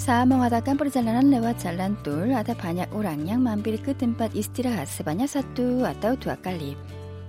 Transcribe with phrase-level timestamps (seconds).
[0.00, 5.30] Saat mengadakan perjalanan lewat jalan tol, ada banyak orang yang mampir ke tempat istirahat sebanyak
[5.30, 6.74] satu atau dua kali.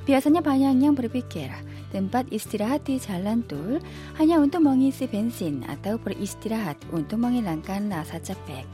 [0.08, 1.52] Biasanya banyak yang berpikir
[1.94, 3.78] tempat istirahat di jalan tol
[4.18, 8.66] hanya untuk mengisi bensin atau beristirahat untuk menghilangkan rasa capek.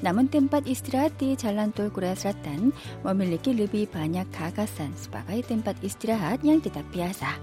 [0.00, 2.70] Namun tempat istirahat di jalan tol Korea Selatan
[3.02, 7.34] memiliki lebih banyak gagasan sebagai tempat istirahat yang tidak biasa.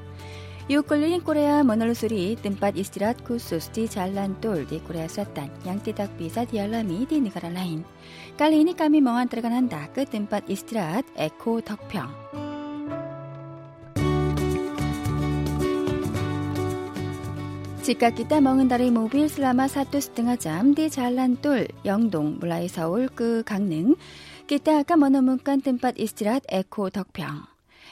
[0.66, 6.10] Yuk keliling Korea menelusuri tempat istirahat khusus di jalan tol di Korea Selatan yang tidak
[6.18, 7.86] bisa dialami di negara lain.
[8.34, 11.62] Kali ini kami mengantarkan Anda ke tempat istirahat Eko
[17.86, 23.96] 집깎기 따먹은다리 모빌 슬라마 사또스 등하 잠디 잘란돌 영동 물라이 서울 그 강릉.
[24.48, 27.44] 기타 아까 머너문간 뜸밭 이스트랏 에코 덕평.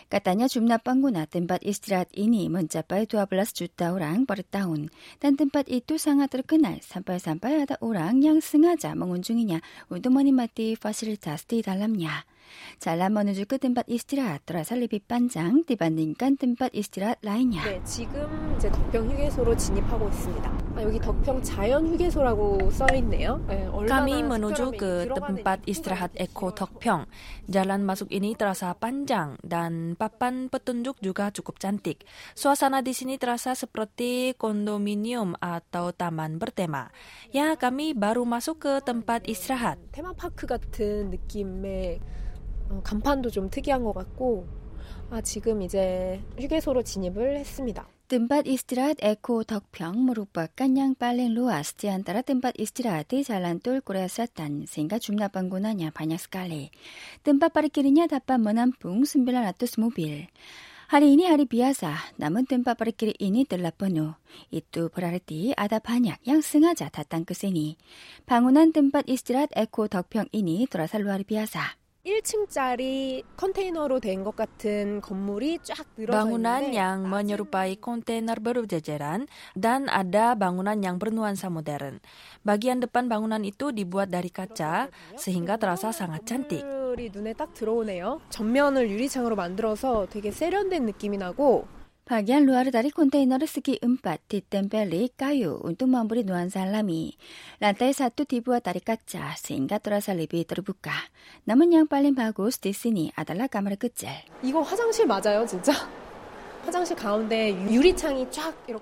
[0.09, 4.89] 까따냐 줌나 빵구나 뜸밭 이스트랏 이니 먼자빠이 두아블라스 주따오랑 버릇다운.
[5.19, 12.25] 딴 뜸밭 이뚜 상하들 그날 산빨산빨 하다 오랑 양승하자 멍운 중이냐 운동머니 마띠 파실타스티 달람냐.
[12.42, 12.42] juta orang per tahun dan tempat itu sangat terkenal sampai-sampai ada orang yang sengaja mengunjunginya
[12.42, 12.42] untuk menikmati fasilitas di dalamnya.
[12.78, 17.62] jalan menuju ke tempat istirahat terasa lebih panjang dibandingkan tempat istirahat lainnya.
[17.64, 18.24] 네, 지금
[18.56, 20.46] 이제 덕평 휴게소로 진입하고 있습니다.
[20.76, 23.42] 아, 여기 덕평 자연 휴게소라고 써 있네요.
[23.48, 27.10] 네, Kami menuju ke tempat istirahat Eko Tokpyong.
[27.50, 32.06] Jalan masuk ini terasa panjang dan papan petunjuk juga cukup cantik.
[32.38, 36.94] Suasana di sini terasa seperti kondominium atau taman bertema.
[37.34, 39.80] Ya, kami baru masuk ke tempat istirahat.
[39.92, 42.21] 테마파크 같은 느낌의 어,
[42.83, 44.47] 간판도 좀 특이한 것 같고
[45.09, 47.87] 아, 지금 이제 휴게소로 진입을 했습니다.
[48.13, 53.81] Tempat istirahat Eko Tokpyeong merupakan yang paling luas di antara tempat istirahat di Jalan Tol
[53.81, 56.69] Korea Selatan sehingga jumlah penggunanya banyak sekali.
[57.25, 60.29] Tempat parkirnya dapat menampung 900 mobil.
[60.93, 64.13] Hari ini hari biasa, namun tempat parkir ini telah penuh.
[64.53, 67.81] Itu berarti ada banyak yang sengaja datang ke sini.
[68.29, 71.82] Bangunan tempat istirahat Eko Tokpyeong ini terasa luar biasa.
[72.03, 79.87] 1층짜리 컨테이너로 된 것 같은 건물이 쫙 늘어져 Bangunan 있는데 yang menyerupai kontainer berjajaran dan
[79.87, 82.03] ada bangunan yang bernuansa modern.
[82.43, 86.63] Bagian depan bangunan itu dibuat dari kaca sehingga terasa sangat cantik.
[86.93, 88.19] 눈에 딱 들어오네요.
[88.29, 91.67] 전면을 유리창으로 만들어서 되게 세련된 느낌이 나고
[92.08, 97.12] Bagian luar dari kontainer segi empat ditempeli kayu untuk memberi nuansa alami.
[97.60, 100.96] Lantai satu dibuat dari kaca sehingga terasa lebih terbuka.
[101.44, 104.24] Namun yang paling bagus di sini adalah kamar kecil.
[104.40, 105.76] 이거 화장실 맞아요, 진짜?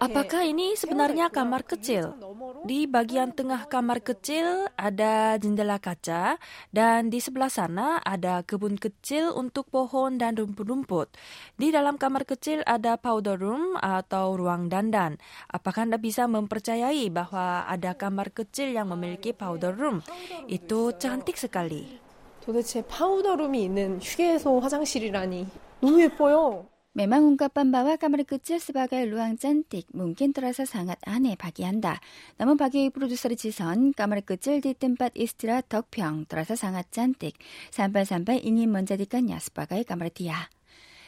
[0.03, 2.19] Apakah ini sebenarnya kamar kecil?
[2.67, 6.35] Di bagian tengah kamar kecil ada jendela kaca
[6.75, 11.15] dan di sebelah sana ada kebun kecil untuk pohon dan rumput-rumput.
[11.55, 15.23] Di dalam kamar kecil ada powder room atau ruang dandan.
[15.47, 20.03] Apakah Anda bisa mempercayai bahwa ada kamar kecil yang memiliki powder room?
[20.51, 22.03] Itu cantik sekali.
[22.47, 25.49] 도대체 파우더룸이 있는 휴게소 화장실이라니
[25.81, 26.67] 너무 예뻐요.
[26.92, 32.04] Memang ungkapan bahwa kamar kecil sebagai ruang cantik mungkin terasa sangat aneh bagi Anda.
[32.36, 37.40] Namun bagi produser Jison, kamar kecil di tempat istirahat Dokpyeong terasa sangat cantik
[37.72, 40.52] sampai-sampai ingin menjadikannya sebagai kamar dia.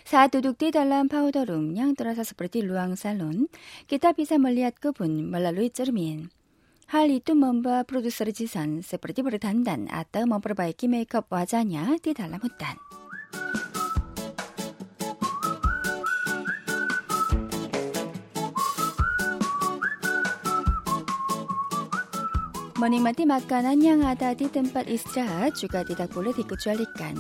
[0.08, 3.52] Saat duduk di dalam powder room yang terasa seperti ruang salon,
[3.92, 6.32] kita bisa melihat kebun melalui cermin.
[6.96, 13.03] Hal itu membuat produser Jison seperti berdandan atau memperbaiki makeup wajahnya di dalam hutan.
[22.84, 27.16] 모닝마티 막간한 양하다 디뜸밭 이스트랏 주가 디닥볼레 디꾸주알리깐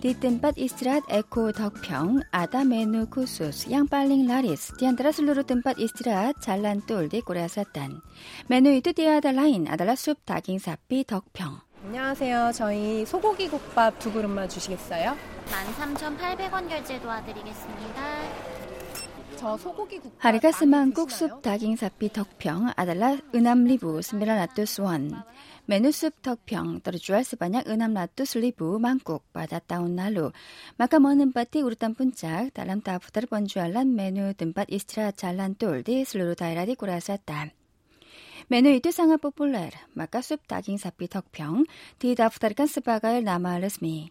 [0.00, 7.20] 디뜸밭 이스트랏 에코 덕평 아다 메누 쿠수스 양빨링 라리스 디안드라 슬루루 뜸밭 이스트랏 잘란 똘디
[7.20, 8.00] 꼬레아사탄
[8.48, 12.52] 메누 이트 디아다 라인 아달라 숲 다깅사삐 덕평 안녕하세요.
[12.54, 15.14] 저희 소고기 국밥 두 그릇만 주시겠어요?
[15.44, 18.61] 13,800원 결제 도와드리겠습니다.
[20.18, 25.10] 하리가스만 꾹숲 다깅사피 덕평 아달라 은암 리부 스미라 라투스 원.
[25.66, 30.30] 메누숲 덕평 떨어주알스 반양 은암 라투스 리부 만국 바다따운 날루.
[30.76, 36.76] 마카 머는 바티 우르탄 분짝 달람타 부타르 번주알란 메누 뜸밭 이스트라 잘란 똘디 슬로로 다이라디
[36.76, 37.50] 꾸라사땀
[38.46, 41.64] 메뉴 이뚜상아 뽀폴레르 마카숲 다깅사피 덕평
[41.98, 44.10] 디다프타르칸 스바가일 나마르스미.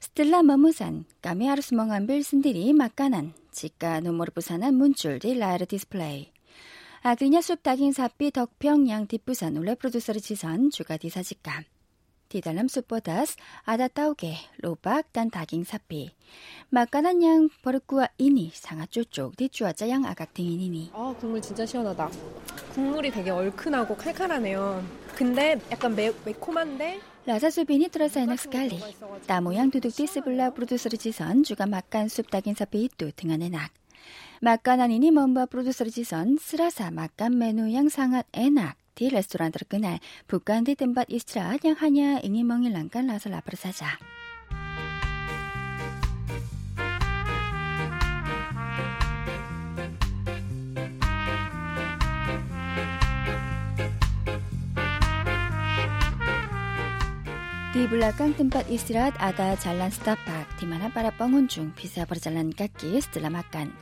[0.00, 3.32] 스틸라 머무산 까미아르스멍한 빌슨들이 막가난.
[3.54, 6.32] 지가 눈물 부산한 문줄디 라이르 디스플레이.
[7.02, 11.64] 아그냐 숲닭인 사삐 덕평양 디부산 올레 프로듀서리 지선 주가디 사직감.
[12.28, 16.10] 디달람 숲보다스 아다 따오게 로박 단 닭인 사삐.
[16.70, 20.90] 막간한 양 버릇구와 이니 상아 쪼쪽 디쭈아자 양 아각탱이니니.
[20.92, 22.10] 아 국물 진짜 시원하다.
[22.72, 25.03] 국물이 되게 얼큰하고 칼칼하네요.
[25.16, 27.00] 근데 약간 매, 매콤한데?
[27.26, 28.80] 라사수빈이 트러사이나 스칼리
[29.26, 33.70] 따 모양 두둑 디스블라 브루드스르지선 주가 막간 숲닥인 사피 또 등한의 낙.
[34.40, 38.76] 막간 아니니 먼바 브루드스르지선 스라사 막간 메뉴 양상한 애낙.
[38.94, 43.86] 디 레스토랑 들그날 북간 디 뜸밭 이스트라 양하냐 잉이멍이 랑간 라서 라프르사자.
[57.74, 63.34] Di belakang tempat istirahat ada jalan setapak di mana para pengunjung bisa berjalan kaki setelah
[63.34, 63.74] makan.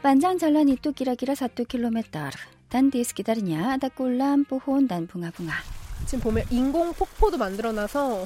[0.00, 2.32] Panjang jalan itu kira-kira 1 km
[2.72, 5.60] dan di sekitarnya ada kolam, pohon, dan bunga-bunga.
[6.08, 8.24] 지금 보면 인공 폭포도 만들어놔서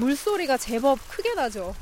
[0.00, 1.76] 물소리가 제법 크게 나죠.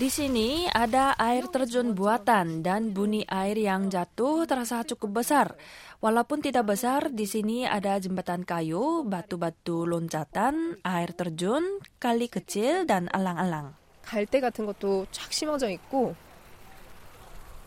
[0.00, 5.56] Di sini ada air terjun buatan dan bunyi air yang jatuh terasa cukup besar.
[6.04, 13.08] Walaupun tidak besar, di sini ada jembatan kayu, batu-batu loncatan, air terjun, kali kecil, dan
[13.08, 13.72] alang-alang.
[14.06, 16.14] 갈대 같은 것도 쫙 심어져 있고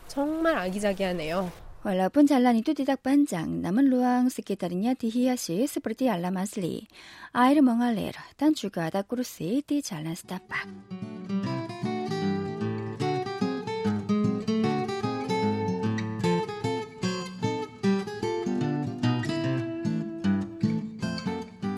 [0.08, 1.52] 정말 아기자기하네요.
[1.80, 6.84] Walaupun jalan itu tidak panjang, namun ruang sekitarnya dihiasi seperti alam asli.
[7.32, 10.68] Air mengalir dan juga ada kursi di jalan setapak.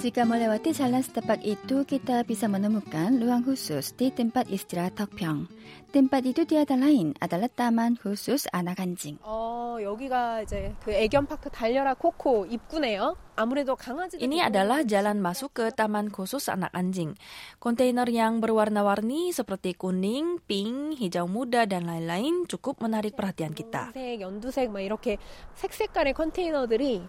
[0.07, 5.47] Jika melewati jalan setapak itu, kita bisa menemukan ruang khusus di tempat istirahat Tokpyeong.
[5.95, 9.19] Tempat itu tiada lain adalah taman khusus anak anjing.
[9.23, 13.15] 어, 여기가 이제 그 애견 파크 달려라 코코 입구네요.
[13.37, 17.15] 아무래도 강아지들 Ini adalah jalan masuk ke taman khusus anak anjing.
[17.63, 23.95] Kontainer yang berwarna-warni seperti kuning, pink, hijau muda, dan lain-lain cukup menarik perhatian kita.
[23.95, 25.19] 색, 연두색 막 이렇게
[25.55, 27.07] 색색깔의 컨테이너들이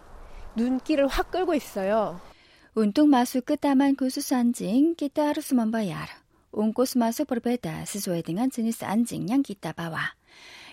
[0.55, 2.21] 눈길을 확 끌고 있어요.
[2.78, 6.22] Untuk masuk ke taman khusus anjing, kita harus membayar.
[6.54, 10.14] Ongkos masuk berbeda sesuai dengan jenis anjing yang kita bawa.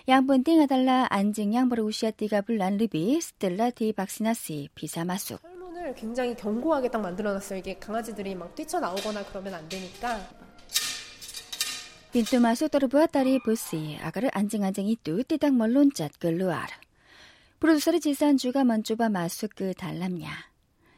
[0.06, 5.42] Yang penting adalah anjing yang berusia 3 bulan lebih setelah divaksinasi bisa masuk.
[5.42, 7.58] 설문을 굉장히 견고하게 딱 만들어놨어요.
[7.58, 10.22] 이게 강아지들이 막 뛰쳐나오거나 그러면 안 되니까.
[12.14, 16.70] Pintu masuk terbuat dari besi agar anjing-anjing itu tidak meloncat keluar.
[17.58, 20.54] Produser Jisan juga mencoba masuk ke dalamnya.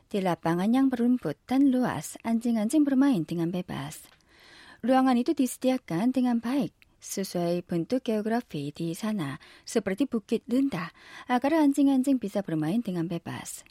[0.08, 4.08] Di lapangan yang berumput dan luas, anjing-anjing bermain dengan bebas.
[4.80, 10.90] Ruangan itu disediakan dengan baik sesuai bentuk geografi di sana, seperti bukit rendah,
[11.30, 13.62] agar anjing-anjing bisa bermain dengan bebas.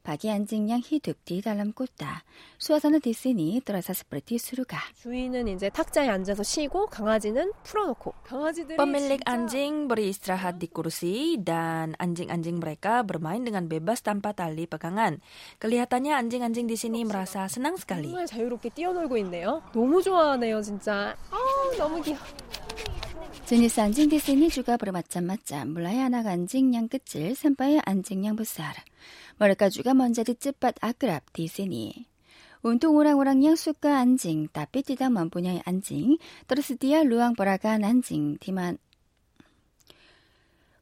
[0.00, 2.24] Bagi anjing yang hidup di dalam kota,
[2.56, 4.80] suasana di sini terasa seperti surga.
[4.96, 11.92] 주인은 이제 탁자에 앉아서 쉬고 강아지는 풀어놓고 강아지들이 Pemilik 진짜 anjing beristirahat di kursi dan
[12.00, 15.20] anjing-anjing mereka bermain dengan bebas tanpa tali pegangan.
[15.60, 18.08] Kelihatannya anjing-anjing di sini merasa senang sekali.
[18.08, 19.60] 정말 자유롭게 뛰어놀고 있네요.
[19.76, 21.12] 너무 좋아하네요, 진짜.
[21.28, 21.36] 아,
[21.76, 22.24] 너무 귀여워.
[23.50, 28.76] 진이스 안징디스니 주가 부르맞자 맞자 물라야 나 안징양 끝질 산바의 안징양 부사라.
[29.38, 32.06] 머리까 주가 먼저 뒤집밭 아그랍 디스니.
[32.62, 36.16] 운동 오랑오랑 양수가 안징 따삐띠다 먼분야의 안징
[36.46, 38.78] 떨어스디아 루앙 보라가 안징 디만.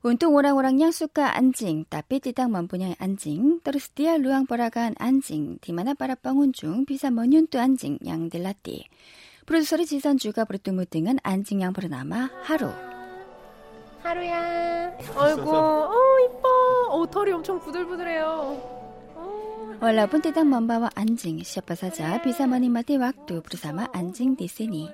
[0.03, 7.11] 운동 오랑오랑 양수가 안징 따삐띠당 먼분야의 안징 떨어스디아 루앙 보라가 안징 디마나 빠라빵 운중 비사
[7.11, 8.85] 먼윤또 안징 양들라띠.
[9.49, 12.71] 프로듀서리 지선주가 브리뚜무 등은 안징양 브르나마 하루.
[14.02, 14.90] 하루야.
[15.17, 16.49] 어, 아이고, 어 이뻐.
[16.90, 18.26] 어 털이 엄청 부들부들해요.
[19.14, 19.78] 어.
[19.81, 24.90] 월라분 대당 먼바와 안징 시아빠 사자 비사머니 마티 왁두 부르사마 안징 디세니.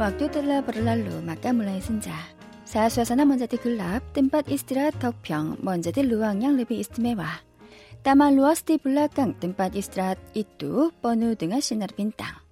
[0.00, 2.16] Waktu telah berlalu, maka mulai senja.
[2.66, 7.40] Saat suasana menjadi gelap, tempat istirahat Tokpyeong menjadi ruang yang lebih istimewa.
[8.02, 12.46] Taman luas di belakang tempat istirahat itu penuh dengan sinar bintang.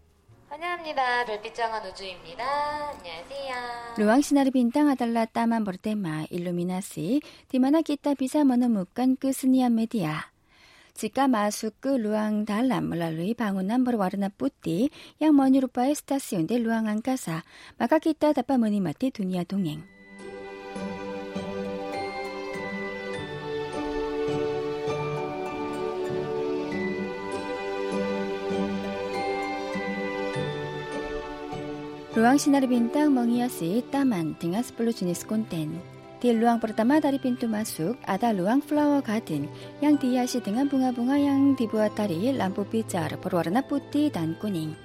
[0.54, 1.24] 환영합니다.
[1.26, 2.42] 별빛정원 우주입니다.
[2.94, 3.98] 안녕하세요.
[3.98, 7.18] Ruang sinar bintang adalah taman bertema iluminasi
[7.50, 10.30] di mana kita bisa menemukan kesenian media.
[10.93, 14.89] 지가 마수크 루앙달 람몰라루이 방운남보르 와르나 뿌띠
[15.21, 17.43] 양머니루파의 스타스윤데 루앙안가사
[17.77, 19.83] 마카키타 다파머니마티 두니아 동행
[32.15, 38.59] 루앙시나르빈 땅 멍이야스 따만 등아스플로 주니스 콘텐 Di ruang pertama dari pintu masuk ada ruang
[38.59, 39.47] flower garden
[39.79, 44.75] yang dihiasi dengan bunga-bunga yang dibuat dari lampu pijar berwarna putih dan kuning.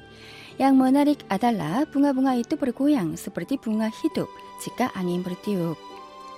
[0.63, 4.31] Yang menarik adalah bunga-bunga itu bergoyang seperti bunga hidup
[4.63, 5.75] jika angin bertiup.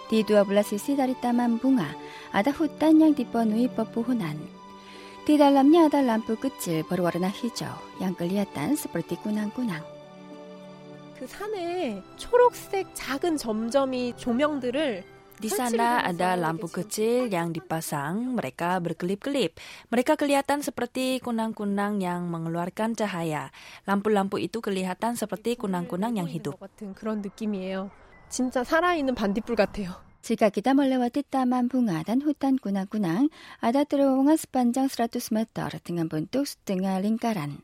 [0.09, 1.93] Di 12 sisi dari taman bunga
[2.33, 4.41] ada hutan yang dipenuhi pepohonan.
[5.29, 9.96] Di dalamnya ada lampu kecil berwarna hijau yang kelihatan seperti kunang-kunang.
[11.19, 18.33] 그 산에 초록색 작은 점점이 조명들을 Di sana ada lampu kecil yang dipasang.
[18.41, 19.61] Mereka berkelip-kelip.
[19.93, 23.53] Mereka kelihatan seperti kunang-kunang yang mengeluarkan cahaya.
[23.85, 26.57] Lampu-lampu itu kelihatan seperti kunang-kunang yang hidup.
[26.97, 27.93] 그런 느낌이에요.
[28.31, 30.01] 진짜 살아있는 반딧불 같아요.
[30.23, 33.29] 지가 기다멀레와 뜻다만 붕아단 후탄 군앙군앙
[33.61, 37.61] 아다트로옹아 스판장 스라투스메터 등한 분뚝 스등아 링까란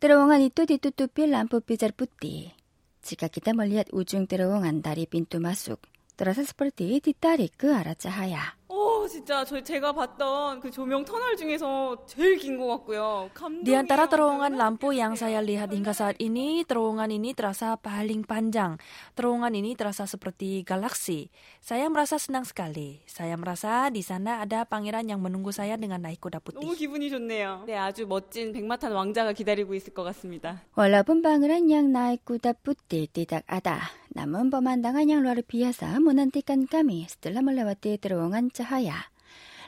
[0.00, 2.52] 트로옹아 니뚜디뚜뚜필 람푸피잘 뿌띠
[3.00, 5.80] Jika kita melihat ujung terowongan dari pintu masuk,
[6.14, 8.59] terasa seperti ditarik ke arah cahaya.
[9.10, 13.26] 오, 진짜 저 제가 봤던 그 조명 터널 중에서 제일 긴 것 같고요.
[13.66, 18.78] Di antara terowongan lampu yang saya lihat hingga saat ini, terowongan ini terasa paling panjang.
[19.18, 21.26] Terowongan ini terasa seperti galaksi.
[21.58, 23.02] Saya merasa senang sekali.
[23.10, 26.78] Saya merasa di sana ada pangeran yang menunggu saya dengan naik kuda 너무 putih.
[26.78, 27.66] 기분이 좋네요.
[27.66, 30.62] 네, 아주 멋진 백마탄 왕자가 기다리고 있을 것 같습니다.
[30.78, 37.06] Walaupun pangeran yang naik kuda putih tidak ada, namun pemandangan yang luar biasa menantikan kami
[37.06, 39.10] setelah melewati terowongan cahaya.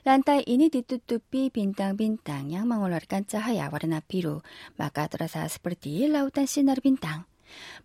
[0.03, 4.43] Lantai ini ditutupi bintang-bintang yang mengeluarkan cahaya warna biru,
[4.75, 7.31] maka terasa seperti lautan sinar bintang.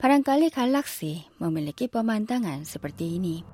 [0.02, 3.46] Barangkali galaksi memiliki pemandangan seperti ini.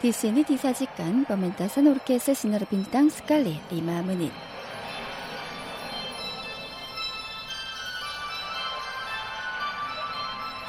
[0.00, 4.32] Di sini disajikan pementasan orkestra sinar bintang sekali 5 menit.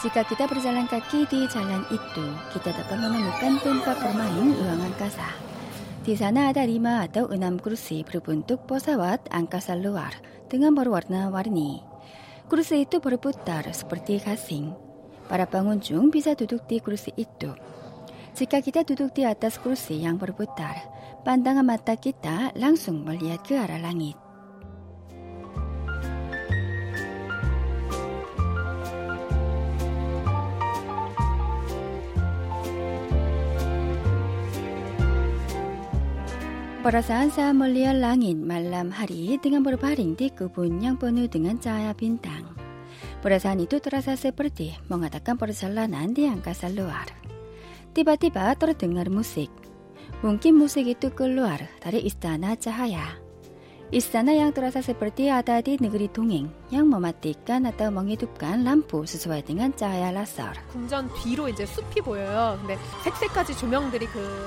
[0.03, 5.31] Jika kita berjalan kaki di jalan itu, kita dapat menemukan tempat bermain ruang angkasa.
[6.03, 10.11] Di sana ada lima atau enam kursi berbentuk pesawat angkasa luar
[10.51, 11.79] dengan berwarna-warni.
[12.51, 14.75] Kursi itu berputar seperti gasing.
[15.31, 17.70] Para pengunjung bisa duduk di kursi itu.
[18.41, 20.73] Jika kita duduk di atas kursi yang berputar,
[21.21, 24.17] pandangan mata kita langsung melihat ke arah langit.
[36.81, 42.49] Perasaan saya melihat langit malam hari dengan berbaring di kebun yang penuh dengan cahaya bintang.
[43.21, 47.30] Perasaan itu terasa seperti mengatakan perjalanan di angkasa luar.
[47.91, 49.51] Tiba-tiba terdengar musik.
[50.23, 53.19] Mungkin musik itu keluar dari istana cahaya.
[53.91, 59.75] Istana yang terasa seperti ada di negeri dongeng yang mematikan atau menghidupkan lampu sesuai dengan
[59.75, 60.55] cahaya laser.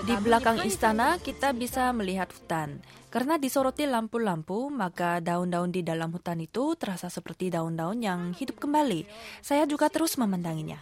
[0.08, 2.80] Di belakang istana kita bisa melihat hutan.
[3.12, 9.04] Karena disoroti lampu-lampu, maka daun-daun di dalam hutan itu terasa seperti daun-daun yang hidup kembali.
[9.44, 10.80] Saya juga terus memandanginya.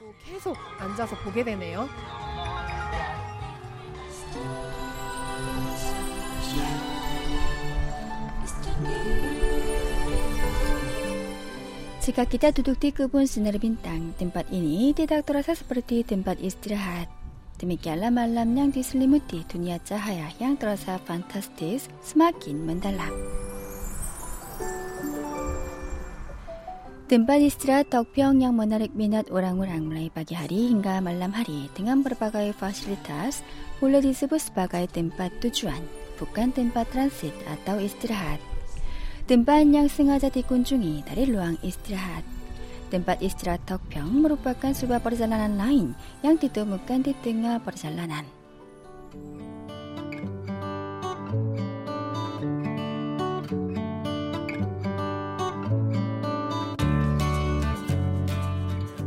[12.02, 17.06] Jika kita duduk di kebun sinar bintang, tempat ini tidak terasa seperti tempat istirahat.
[17.62, 23.14] Demikianlah malam yang diselimuti dunia cahaya yang terasa fantastis semakin mendalam.
[27.06, 32.50] Tempat istirahat Tokpyeong yang menarik minat orang-orang mulai pagi hari hingga malam hari dengan berbagai
[32.59, 33.47] fasilitas
[33.78, 35.78] boleh disebut sebagai tempat tujuan,
[36.18, 38.42] bukan tempat transit atau istirahat.
[39.33, 42.21] Tempat yang sengaja dikunjungi dari ruang istirahat.
[42.93, 48.29] Tempat istirahat Tokpyeong merupakan sebuah perjalanan lain yang ditemukan di tengah perjalanan.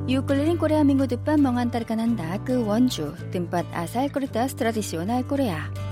[0.09, 5.84] Yuk keliling Korea minggu depan mengantarkan Anda ke Wonju, tempat asal kertas tradisional Korea.